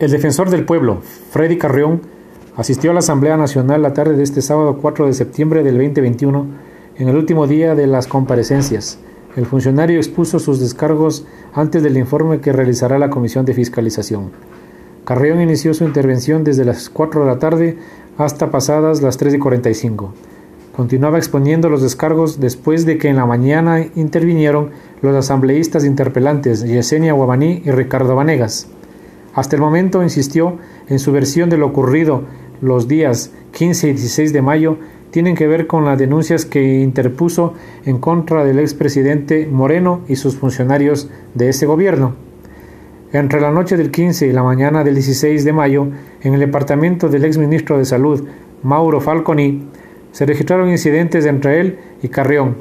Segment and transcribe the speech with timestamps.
[0.00, 2.00] El defensor del pueblo, Freddy Carrión,
[2.56, 6.46] asistió a la Asamblea Nacional la tarde de este sábado 4 de septiembre del 2021,
[6.96, 8.98] en el último día de las comparecencias.
[9.36, 14.30] El funcionario expuso sus descargos antes del informe que realizará la Comisión de Fiscalización.
[15.04, 17.76] Carrión inició su intervención desde las 4 de la tarde
[18.16, 20.14] hasta pasadas las 3 y 45.
[20.74, 24.70] Continuaba exponiendo los descargos después de que en la mañana intervinieron
[25.02, 28.66] los asambleístas interpelantes Yesenia Guabaní y Ricardo Vanegas.
[29.34, 30.58] Hasta el momento insistió
[30.88, 32.24] en su versión de lo ocurrido
[32.60, 34.76] los días 15 y 16 de mayo
[35.10, 37.54] tienen que ver con las denuncias que interpuso
[37.84, 42.14] en contra del expresidente Moreno y sus funcionarios de ese gobierno.
[43.12, 45.88] Entre la noche del 15 y la mañana del 16 de mayo,
[46.22, 48.24] en el departamento del exministro de Salud,
[48.62, 49.64] Mauro Falconi,
[50.12, 52.56] se registraron incidentes entre él y Carrión,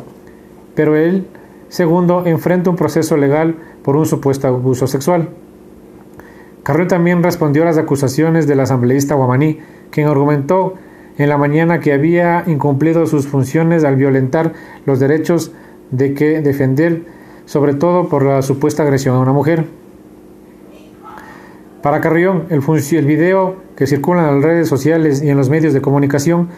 [0.74, 1.28] pero él,
[1.68, 5.30] segundo, enfrenta un proceso legal por un supuesto abuso sexual.
[6.64, 9.60] Carrión también respondió a las acusaciones del asambleísta Guamaní,
[9.92, 10.76] quien argumentó
[11.18, 14.54] en la mañana que había incumplido sus funciones al violentar
[14.86, 15.52] los derechos
[15.92, 17.04] de que defender,
[17.46, 19.66] sobre todo por la supuesta agresión a una mujer.
[21.82, 25.74] Para Carrión, el, el video que circula en las redes sociales y en los medios
[25.74, 26.50] de comunicación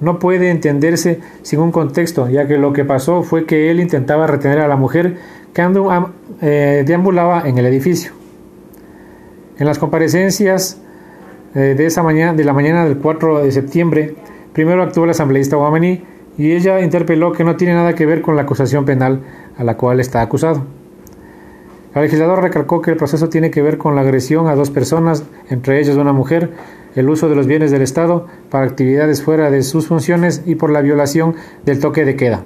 [0.00, 4.26] no puede entenderse sin un contexto, ya que lo que pasó fue que él intentaba
[4.26, 5.16] retener a la mujer
[5.52, 5.62] que
[6.40, 8.19] eh, deambulaba en el edificio.
[9.60, 10.78] En las comparecencias
[11.54, 14.14] eh, de, esa mañana, de la mañana del 4 de septiembre,
[14.54, 16.02] primero actuó la asambleísta Guamaní
[16.38, 19.20] y ella interpeló que no tiene nada que ver con la acusación penal
[19.58, 20.64] a la cual está acusado.
[21.94, 25.24] El legislador recalcó que el proceso tiene que ver con la agresión a dos personas,
[25.50, 26.52] entre ellas una mujer,
[26.94, 30.70] el uso de los bienes del Estado para actividades fuera de sus funciones y por
[30.70, 31.34] la violación
[31.66, 32.44] del toque de queda.